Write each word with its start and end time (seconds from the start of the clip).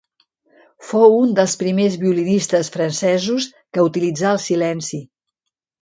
Fou 0.91 1.13
un 1.17 1.35
dels 1.41 1.53
primers 1.65 1.99
violinistes 2.05 2.73
francesos, 2.79 3.51
que 3.75 3.87
utilitzà 3.93 4.35
el 4.37 4.45
silenci. 4.51 5.05